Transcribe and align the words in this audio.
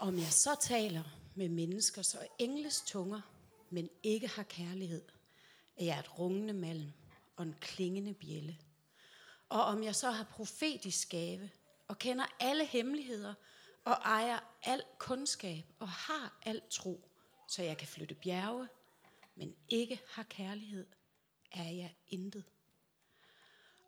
Om 0.00 0.18
jeg 0.18 0.32
så 0.32 0.56
taler 0.60 1.02
med 1.34 1.48
mennesker, 1.48 2.02
så 2.02 2.26
engles 2.38 2.80
tunger, 2.80 3.20
men 3.70 3.90
ikke 4.02 4.28
har 4.28 4.42
kærlighed, 4.42 5.02
er 5.76 5.84
jeg 5.84 5.98
et 5.98 6.18
rungende 6.18 6.52
malm 6.52 6.92
og 7.36 7.44
en 7.44 7.54
klingende 7.60 8.14
bjælle. 8.14 8.58
Og 9.48 9.62
om 9.62 9.82
jeg 9.82 9.94
så 9.94 10.10
har 10.10 10.24
profetisk 10.24 11.08
gave 11.08 11.50
og 11.88 11.98
kender 11.98 12.24
alle 12.40 12.64
hemmeligheder 12.64 13.34
og 13.84 13.92
ejer 13.92 14.38
al 14.62 14.82
kundskab 14.98 15.64
og 15.78 15.88
har 15.88 16.38
al 16.42 16.62
tro, 16.70 17.08
så 17.48 17.62
jeg 17.62 17.78
kan 17.78 17.88
flytte 17.88 18.14
bjerge, 18.14 18.68
men 19.34 19.56
ikke 19.68 20.00
har 20.08 20.22
kærlighed, 20.22 20.86
er 21.52 21.70
jeg 21.70 21.94
intet. 22.08 22.44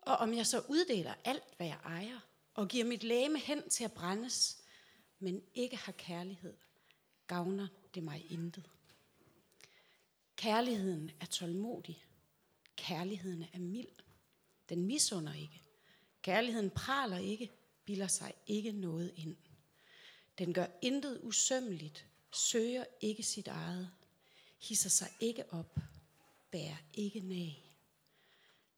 Og 0.01 0.15
om 0.17 0.33
jeg 0.33 0.47
så 0.47 0.63
uddeler 0.69 1.13
alt, 1.23 1.57
hvad 1.57 1.67
jeg 1.67 1.79
ejer, 1.85 2.19
og 2.53 2.67
giver 2.67 2.85
mit 2.85 3.03
læme 3.03 3.39
hen 3.39 3.69
til 3.69 3.83
at 3.83 3.91
brændes, 3.91 4.60
men 5.21 5.43
ikke 5.53 5.77
har 5.77 5.91
kærlighed, 5.91 6.53
gavner 7.27 7.67
det 7.95 8.03
mig 8.03 8.31
intet. 8.31 8.69
Kærligheden 10.35 11.11
er 11.19 11.25
tålmodig. 11.25 12.05
Kærligheden 12.75 13.45
er 13.53 13.59
mild. 13.59 13.87
Den 14.69 14.85
misunder 14.85 15.33
ikke. 15.33 15.61
Kærligheden 16.21 16.69
praler 16.69 17.17
ikke, 17.17 17.51
bilder 17.85 18.07
sig 18.07 18.33
ikke 18.47 18.71
noget 18.71 19.13
ind. 19.15 19.37
Den 20.37 20.53
gør 20.53 20.67
intet 20.81 21.19
usømmeligt, 21.23 22.07
søger 22.31 22.85
ikke 23.01 23.23
sit 23.23 23.47
eget, 23.47 23.91
hisser 24.59 24.89
sig 24.89 25.09
ikke 25.19 25.53
op, 25.53 25.79
bærer 26.51 26.77
ikke 26.93 27.19
nag. 27.19 27.75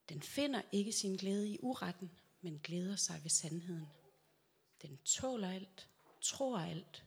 Den 0.10 0.22
finder 0.22 0.62
ikke 0.72 0.92
sin 0.92 1.16
glæde 1.16 1.50
i 1.50 1.60
uretten, 1.62 2.12
men 2.42 2.60
glæder 2.64 2.96
sig 2.96 3.20
ved 3.24 3.30
sandheden. 3.30 3.88
Den 4.82 4.98
tåler 4.98 5.50
alt, 5.50 5.90
tror 6.24 6.60
alt, 6.60 7.06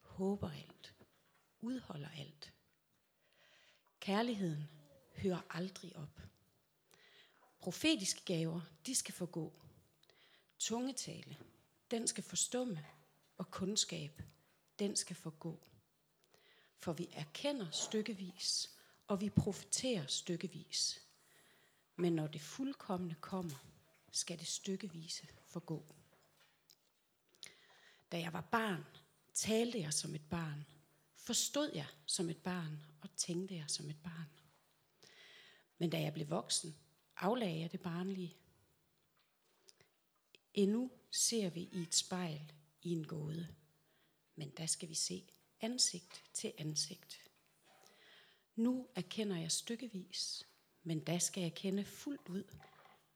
håber 0.00 0.50
alt, 0.50 0.94
udholder 1.60 2.08
alt. 2.08 2.52
Kærligheden 4.00 4.68
hører 5.16 5.40
aldrig 5.50 5.96
op. 5.96 6.20
Profetiske 7.58 8.24
gaver, 8.24 8.60
de 8.86 8.94
skal 8.94 9.14
forgå. 9.14 9.52
Tungetale, 10.58 11.36
den 11.90 12.06
skal 12.06 12.24
forstumme, 12.24 12.86
og 13.38 13.50
kundskab, 13.50 14.22
den 14.78 14.96
skal 14.96 15.16
forgå. 15.16 15.66
For 16.76 16.92
vi 16.92 17.08
erkender 17.12 17.70
stykkevis, 17.70 18.76
og 19.06 19.20
vi 19.20 19.30
profeterer 19.30 20.06
stykkevis. 20.06 21.00
Men 21.96 22.12
når 22.12 22.26
det 22.26 22.40
fuldkommende 22.40 23.14
kommer, 23.20 23.64
skal 24.12 24.38
det 24.38 24.46
stykkevise 24.46 25.28
forgå. 25.46 25.94
Da 28.12 28.18
jeg 28.18 28.32
var 28.32 28.40
barn, 28.40 28.84
talte 29.34 29.80
jeg 29.80 29.92
som 29.92 30.14
et 30.14 30.28
barn, 30.30 30.66
forstod 31.14 31.70
jeg 31.74 31.86
som 32.06 32.30
et 32.30 32.42
barn 32.42 32.82
og 33.00 33.16
tænkte 33.16 33.54
jeg 33.54 33.70
som 33.70 33.88
et 33.88 34.02
barn. 34.02 34.30
Men 35.78 35.90
da 35.90 36.00
jeg 36.00 36.12
blev 36.12 36.30
voksen, 36.30 36.76
aflagde 37.16 37.60
jeg 37.60 37.72
det 37.72 37.80
barnlige. 37.80 38.36
Endnu 40.54 40.90
ser 41.10 41.50
vi 41.50 41.60
i 41.60 41.82
et 41.82 41.94
spejl 41.94 42.52
i 42.82 42.90
en 42.90 43.06
gåde, 43.06 43.54
men 44.36 44.50
der 44.50 44.66
skal 44.66 44.88
vi 44.88 44.94
se 44.94 45.28
ansigt 45.60 46.24
til 46.32 46.52
ansigt. 46.58 47.30
Nu 48.56 48.88
erkender 48.94 49.36
jeg 49.36 49.52
stykkevis, 49.52 50.46
men 50.82 51.04
da 51.04 51.18
skal 51.18 51.42
jeg 51.42 51.54
kende 51.54 51.84
fuldt 51.84 52.28
ud, 52.28 52.44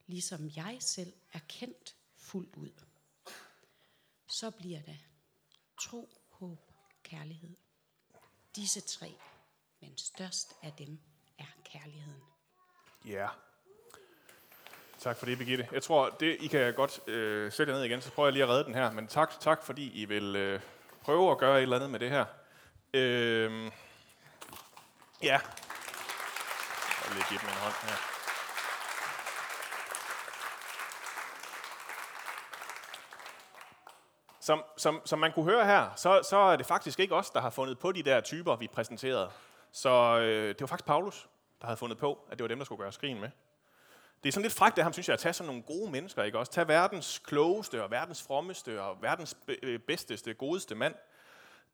ligesom 0.06 0.50
jeg 0.56 0.77
selv 0.80 1.12
er 1.32 1.41
kendt 1.48 1.97
fuldt 2.14 2.56
ud. 2.56 2.89
Så 4.30 4.50
bliver 4.50 4.82
det 4.82 4.98
tro, 5.80 6.08
håb, 6.30 6.58
kærlighed. 7.04 7.56
Disse 8.56 8.80
tre, 8.80 9.14
men 9.80 9.98
størst 9.98 10.52
af 10.62 10.72
dem 10.78 11.00
er 11.38 11.44
kærligheden. 11.64 12.22
Ja. 13.04 13.10
Yeah. 13.10 13.30
Tak 14.98 15.16
for 15.16 15.26
det, 15.26 15.38
Birgitte. 15.38 15.69
Jeg 15.72 15.82
tror, 15.82 16.10
det, 16.10 16.36
I 16.40 16.46
kan 16.46 16.74
godt 16.74 17.08
øh, 17.08 17.52
sætte 17.52 17.72
jer 17.72 17.78
ned 17.78 17.84
igen, 17.84 18.02
så 18.02 18.12
prøver 18.12 18.26
jeg 18.26 18.32
lige 18.32 18.42
at 18.42 18.48
redde 18.48 18.64
den 18.64 18.74
her. 18.74 18.92
Men 18.92 19.08
tak, 19.08 19.40
tak 19.40 19.62
fordi 19.62 20.02
I 20.02 20.04
vil 20.04 20.36
øh, 20.36 20.60
prøve 21.02 21.30
at 21.30 21.38
gøre 21.38 21.56
et 21.56 21.62
eller 21.62 21.76
andet 21.76 21.90
med 21.90 22.00
det 22.00 22.10
her. 22.10 22.24
Øh, 22.94 23.70
ja. 25.22 25.40
Jeg 27.00 27.08
vil 27.08 27.14
lige 27.14 27.26
give 27.28 27.40
dem 27.40 27.48
en 27.48 27.54
hånd 27.54 27.74
her. 27.82 28.09
Som, 34.50 34.65
som, 34.77 35.00
som 35.05 35.19
man 35.19 35.33
kunne 35.33 35.44
høre 35.44 35.66
her, 35.66 35.91
så, 35.97 36.21
så 36.31 36.37
er 36.37 36.56
det 36.56 36.66
faktisk 36.66 37.00
ikke 37.00 37.15
os, 37.15 37.31
der 37.31 37.41
har 37.41 37.50
fundet 37.50 37.78
på 37.78 37.93
de 37.93 38.03
der 38.03 38.21
typer, 38.21 38.56
vi 38.56 38.69
præsenterede. 38.69 39.31
Så 39.72 40.19
øh, 40.19 40.49
det 40.49 40.61
var 40.61 40.66
faktisk 40.66 40.87
Paulus, 40.87 41.28
der 41.61 41.66
havde 41.66 41.77
fundet 41.77 41.99
på, 41.99 42.19
at 42.31 42.38
det 42.38 42.43
var 42.43 42.49
dem, 42.49 42.59
der 42.59 42.65
skulle 42.65 42.83
gøre 42.83 42.93
skrin 42.93 43.21
med. 43.21 43.31
Det 44.22 44.28
er 44.28 44.33
sådan 44.33 44.43
lidt 44.43 44.55
frækt 44.55 44.78
af 44.78 44.84
ham, 44.84 44.93
synes 44.93 45.09
jeg, 45.09 45.15
at 45.15 45.21
tage 45.21 45.33
sådan 45.33 45.47
nogle 45.47 45.62
gode 45.62 45.91
mennesker, 45.91 46.22
ikke 46.22 46.38
også? 46.38 46.53
Tag 46.53 46.69
verdens 46.69 47.19
klogeste 47.19 47.83
og 47.83 47.91
verdens 47.91 48.22
frommeste 48.22 48.83
og 48.83 49.03
verdens 49.03 49.37
øh, 49.62 49.78
bedsteste, 49.78 50.34
godeste 50.34 50.75
mand, 50.75 50.94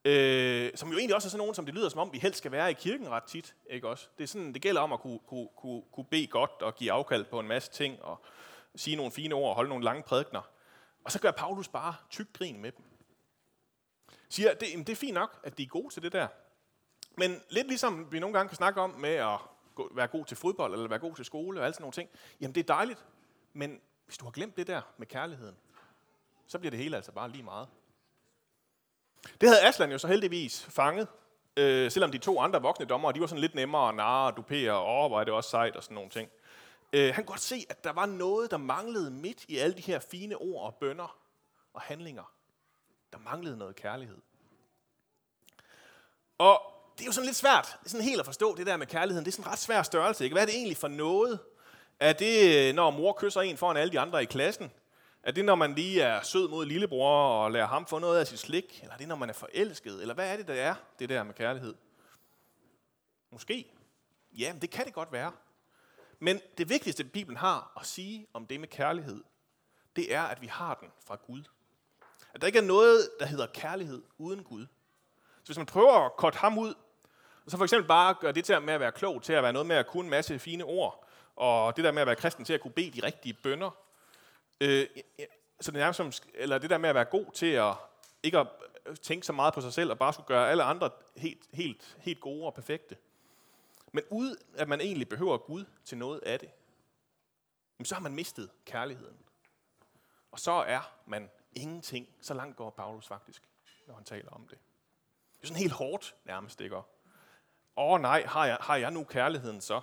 øh, 0.05 0.71
som 0.75 0.91
jo 0.91 0.99
egentlig 0.99 1.15
også 1.15 1.29
er 1.29 1.31
sådan 1.31 1.39
nogen, 1.39 1.55
som 1.55 1.65
det 1.65 1.75
lyder 1.75 1.89
som 1.89 2.01
om, 2.01 2.13
vi 2.13 2.19
helst 2.19 2.39
skal 2.39 2.53
være 2.53 2.71
i 2.71 2.75
kirken 2.75 3.11
ret 3.11 3.25
tit, 3.25 3.55
ikke 3.71 3.89
også? 3.89 4.09
Det, 4.19 4.25
er 4.25 4.29
sådan, 4.29 4.55
det 4.55 4.63
gælder 4.63 4.81
om 4.81 4.93
at 4.93 5.01
kunne, 5.01 5.19
kunne, 5.27 5.49
kunne, 5.57 5.83
kunne 5.93 6.07
bede 6.11 6.27
godt 6.27 6.63
og 6.63 6.75
give 6.75 6.93
afkald 6.93 7.25
på 7.25 7.41
en 7.41 7.49
masse 7.49 7.73
ting 7.73 8.03
og 8.03 8.21
sige 8.75 8.97
nogle 8.97 9.13
fine 9.13 9.35
ord 9.35 9.49
og 9.49 9.55
holde 9.55 9.69
nogle 9.69 9.85
lange 9.85 10.03
prædikner. 10.03 10.56
Og 11.07 11.13
så 11.13 11.21
gør 11.21 11.31
Paulus 11.31 11.69
bare 11.69 11.95
tyk 12.11 12.33
grin 12.33 12.61
med 12.61 12.73
dem. 12.73 12.85
Siger, 14.29 14.55
det, 14.55 14.87
det 14.87 14.89
er 14.89 14.97
fint 14.97 15.15
nok, 15.15 15.41
at 15.43 15.59
de 15.59 15.63
er 15.63 15.67
gode 15.67 15.95
til 15.95 16.03
det 16.03 16.13
der. 16.13 16.29
Men 17.17 17.43
lidt 17.51 17.67
ligesom 17.67 18.13
vi 18.13 18.19
nogle 18.19 18.37
gange 18.37 18.49
kan 18.49 18.57
snakke 18.57 18.81
om 18.81 18.91
med 18.91 19.15
at 19.15 19.39
være 19.91 20.07
god 20.07 20.25
til 20.25 20.37
fodbold, 20.37 20.73
eller 20.73 20.89
være 20.89 20.99
god 20.99 21.15
til 21.15 21.25
skole, 21.25 21.61
og 21.61 21.65
alle 21.65 21.75
sådan 21.75 21.83
nogle 21.83 21.93
ting. 21.93 22.11
Jamen, 22.41 22.55
det 22.55 22.61
er 22.61 22.75
dejligt, 22.75 23.05
men 23.53 23.81
hvis 24.05 24.19
du 24.19 24.25
har 24.25 24.33
glemt 24.33 24.57
det 24.57 24.67
der 24.67 24.83
med 24.99 25.07
kærligheden, 25.07 25.57
så 26.47 26.59
bliver 26.59 26.71
det 26.71 26.79
hele 26.79 26.97
altså 26.97 27.13
bare 27.13 27.31
lige 27.31 27.43
meget. 27.43 27.69
Det 29.41 29.49
havde 29.49 29.63
Aslan 29.63 29.93
jo 29.93 29.99
så 29.99 30.09
heldigvis 30.09 30.65
fanget, 30.65 31.09
øh, 31.57 31.91
selvom 31.91 32.11
de 32.11 32.19
to 32.19 32.41
andre 32.41 32.63
voksne 32.63 32.87
dommer, 32.87 33.13
de 33.13 33.21
var 33.21 33.27
sådan 33.27 33.41
lidt 33.41 33.55
nemmere 33.55 33.89
at 33.89 33.95
narre 33.95 34.27
og 34.31 34.37
dupere, 34.37 34.73
og 34.73 35.05
åh, 35.05 35.11
hvor 35.11 35.21
er 35.21 35.25
det 35.25 35.35
også 35.35 35.51
sejt 35.51 35.77
og 35.77 35.83
sådan 35.83 35.95
nogle 35.95 36.11
ting. 36.11 36.31
Øh, 36.93 37.15
han 37.15 37.25
kunne 37.25 37.33
godt 37.33 37.41
se, 37.41 37.67
at 37.69 37.85
der 37.85 37.93
var 37.93 38.07
noget, 38.07 38.51
der 38.51 38.57
manglede 38.57 39.11
midt 39.11 39.45
i 39.49 39.59
alle 39.59 39.77
de 39.77 39.83
her 39.83 39.99
fine 39.99 40.37
ord 40.37 40.67
og 40.67 40.75
bønder 40.75 41.19
og 41.75 41.81
handlinger. 41.81 42.33
Der 43.13 43.19
manglede 43.19 43.57
noget 43.57 43.77
kærlighed. 43.77 44.19
Og 46.39 46.63
det 46.99 47.03
er 47.03 47.07
jo 47.07 47.13
sådan 47.13 47.27
lidt 47.27 47.37
svært 47.37 47.79
sådan 47.87 48.05
helt 48.05 48.21
at 48.21 48.27
forstå 48.27 48.57
det 48.57 48.67
der 48.67 48.77
med 48.77 48.87
kærligheden. 48.87 49.25
Det 49.25 49.31
er 49.31 49.33
sådan 49.33 49.49
en 49.49 49.53
ret 49.53 49.59
svær 49.59 49.83
størrelse. 49.83 50.25
Ikke? 50.25 50.35
Hvad 50.35 50.43
er 50.43 50.47
det 50.47 50.55
egentlig 50.55 50.77
for 50.77 50.89
noget? 50.89 51.39
Er 52.01 52.13
det, 52.13 52.75
når 52.75 52.91
mor 52.91 53.17
kysser 53.19 53.41
en 53.41 53.57
foran 53.57 53.77
alle 53.77 53.93
de 53.93 54.01
andre 54.01 54.23
i 54.23 54.27
klassen? 54.27 54.73
Er 55.23 55.31
det, 55.33 55.45
når 55.45 55.55
man 55.55 55.75
lige 55.75 56.03
er 56.03 56.23
sød 56.23 56.49
mod 56.49 56.67
lillebror 56.67 57.45
og 57.45 57.53
lader 57.53 57.67
ham 57.67 57.87
få 57.87 57.99
noget 57.99 58.21
af 58.21 58.27
sit 58.27 58.39
slik? 58.39 58.79
Eller 58.83 58.95
er 58.95 58.99
det, 58.99 59.09
når 59.09 59.17
man 59.17 59.29
er 59.29 59.33
forelsket? 59.33 60.01
Eller 60.01 60.15
hvad 60.15 60.33
er 60.33 60.37
det, 60.37 60.49
der 60.49 60.55
er, 60.55 60.75
det 60.99 61.09
der 61.09 61.23
med 61.23 61.35
kærlighed? 61.35 61.75
Måske. 63.31 63.73
Ja, 64.33 64.55
det 64.61 64.71
kan 64.71 64.85
det 64.85 64.95
godt 64.95 65.13
være. 65.13 65.33
Men 66.19 66.41
det 66.59 66.69
vigtigste, 66.69 67.05
Bibelen 67.05 67.37
har 67.37 67.73
at 67.81 67.87
sige 67.87 68.27
om 68.33 68.47
det 68.47 68.61
med 68.61 68.69
kærlighed, 68.69 69.25
det 69.97 70.15
er, 70.15 70.23
at 70.23 70.43
vi 70.43 70.47
har 70.47 70.75
den 70.75 70.89
fra 71.05 71.17
Gud. 71.27 71.43
At 72.35 72.41
der 72.41 72.47
ikke 72.47 72.59
er 72.59 72.63
noget, 72.63 73.11
der 73.21 73.27
hedder 73.27 73.47
kærlighed 73.47 74.03
uden 74.19 74.45
Gud. 74.45 74.67
Så 75.43 75.47
hvis 75.47 75.57
man 75.57 75.67
prøver 75.67 76.07
at 76.07 76.17
korte 76.17 76.39
ham 76.39 76.59
ud, 76.59 76.75
og 77.45 77.51
så 77.51 77.57
for 77.57 77.65
eksempel 77.65 77.89
bare 77.89 78.15
gøre 78.21 78.33
det 78.33 78.45
til 78.45 78.63
med 78.63 78.75
at 78.75 78.81
være 78.81 78.93
klog, 78.93 79.23
til 79.23 79.33
at 79.33 79.43
være 79.43 79.53
noget 79.53 79.67
med 79.67 79.77
at 79.77 79.87
kunne 79.87 80.05
en 80.05 80.11
masse 80.11 80.39
fine 80.39 80.65
ord, 80.65 81.09
og 81.37 81.77
det 81.77 81.85
der 81.85 81.93
med 81.93 82.01
at 82.01 82.07
være 82.07 82.17
kristen 82.17 82.45
til 82.45 82.53
at 82.53 82.61
kunne 82.61 82.73
bede 82.73 83.01
de 83.01 83.07
rigtige 83.07 83.35
bønder, 83.43 83.71
øh, 84.61 84.87
så 85.61 85.71
det 85.71 85.79
nærmest 85.79 85.97
som, 85.97 86.13
eller 86.35 86.59
det 86.59 86.71
der 86.71 86.79
med 86.79 86.89
at 86.89 86.95
være 86.95 87.05
god 87.05 87.27
til 87.35 87.47
at 87.47 87.75
ikke 88.23 88.39
at 88.39 88.47
tænke 89.03 89.27
så 89.27 89.33
meget 89.33 89.55
på 89.55 89.61
sig 89.61 89.73
selv, 89.73 89.91
og 89.91 89.99
bare 89.99 90.13
skulle 90.13 90.27
gøre 90.27 90.51
alle 90.51 90.63
andre 90.63 90.91
helt, 91.17 91.43
helt, 91.53 91.97
helt 91.99 92.21
gode 92.21 92.47
og 92.47 92.55
perfekte. 92.55 92.97
Men 93.97 94.05
uden 94.11 94.37
at 94.55 94.69
man 94.69 94.81
egentlig 94.81 95.09
behøver 95.09 95.39
Gud 95.39 95.65
til 95.85 95.99
noget 95.99 96.21
af 96.21 96.41
det, 96.41 96.51
så 97.85 97.95
har 97.95 98.03
man 98.03 98.15
mistet 98.15 98.51
kærligheden. 98.65 99.17
Og 100.31 100.41
så 100.41 100.53
er 100.53 100.95
man 101.07 101.31
ingenting. 101.53 102.09
Så 102.21 102.35
langt 102.35 102.57
går 102.57 102.71
Paulus 102.71 103.07
faktisk, 103.07 103.49
når 103.87 103.95
han 103.95 104.05
taler 104.05 104.31
om 104.31 104.49
det. 104.49 104.59
Det 105.37 105.43
er 105.43 105.47
sådan 105.47 105.61
helt 105.61 105.73
hårdt 105.73 106.15
nærmest, 106.25 106.61
ikke? 106.61 106.77
Åh 106.77 106.85
oh, 107.77 108.01
nej, 108.01 108.27
har 108.27 108.47
jeg, 108.47 108.59
har 108.61 108.77
jeg 108.77 108.91
nu 108.91 109.05
kærligheden 109.05 109.61
så? 109.61 109.81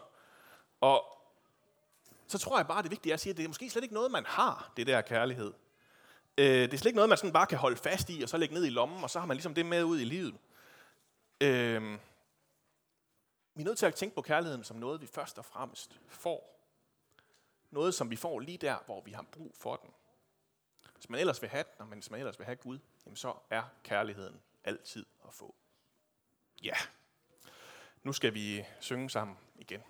Og 0.81 1.06
så 2.27 2.38
tror 2.38 2.57
jeg 2.57 2.68
bare, 2.68 2.83
det 2.83 3.06
er 3.10 3.13
at 3.13 3.19
sige, 3.19 3.31
at 3.31 3.38
det 3.38 3.44
er 3.44 3.48
måske 3.48 3.69
slet 3.69 3.83
ikke 3.83 3.95
noget, 3.95 4.12
man 4.12 4.25
har, 4.25 4.74
det 4.77 4.88
der 4.88 5.01
kærlighed. 5.01 5.54
Øh, 6.38 6.45
det 6.45 6.74
er 6.74 6.77
slet 6.77 6.86
ikke 6.86 6.95
noget, 6.95 7.10
man 7.10 7.18
sådan 7.18 7.33
bare 7.33 7.48
kan 7.48 7.57
holde 7.57 7.77
fast 7.77 8.10
i, 8.10 8.21
og 8.21 8.30
så 8.30 8.38
lægge 8.38 8.54
ned 8.54 8.65
i 8.65 8.69
lommen, 8.69 9.04
og 9.04 9.10
så 9.10 9.19
har 9.19 9.25
man 9.25 9.38
ligesom 9.38 9.54
det 9.54 9.65
med 9.65 9.83
ud 9.83 10.00
i 10.00 10.06
livet. 10.06 10.36
Øh, 11.42 12.00
vi 13.55 13.61
er 13.61 13.65
nødt 13.65 13.77
til 13.77 13.85
at 13.85 13.95
tænke 13.95 14.15
på 14.15 14.21
kærligheden 14.21 14.63
som 14.63 14.77
noget, 14.77 15.01
vi 15.01 15.07
først 15.07 15.38
og 15.38 15.45
fremmest 15.45 16.00
får. 16.07 16.59
Noget, 17.71 17.94
som 17.94 18.09
vi 18.09 18.15
får 18.15 18.39
lige 18.39 18.57
der, 18.57 18.77
hvor 18.85 19.01
vi 19.01 19.11
har 19.11 19.25
brug 19.31 19.55
for 19.55 19.75
den. 19.75 19.89
Hvis 20.95 21.09
man 21.09 21.19
ellers 21.19 21.41
vil 21.41 21.50
have 21.50 21.63
den, 21.63 21.81
og 21.81 21.85
hvis 21.85 22.11
man 22.11 22.19
ellers 22.19 22.39
vil 22.39 22.45
have 22.45 22.55
Gud, 22.55 22.79
jamen 23.05 23.15
så 23.15 23.33
er 23.50 23.63
kærligheden 23.83 24.41
altid 24.63 25.05
at 25.27 25.33
få. 25.33 25.55
Ja, 26.63 26.75
nu 28.03 28.13
skal 28.13 28.33
vi 28.33 28.65
synge 28.79 29.09
sammen 29.09 29.38
igen. 29.55 29.83